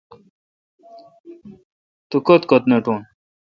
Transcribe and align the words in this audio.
توکت 2.09 2.41
کت 2.49 2.63
نٹوں۔ 2.69 2.99